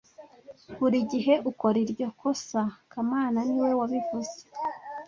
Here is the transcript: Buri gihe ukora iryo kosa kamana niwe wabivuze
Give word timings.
Buri 0.79 0.97
gihe 1.11 1.33
ukora 1.51 1.77
iryo 1.85 2.07
kosa 2.19 2.61
kamana 2.91 3.39
niwe 3.49 3.71
wabivuze 3.79 4.37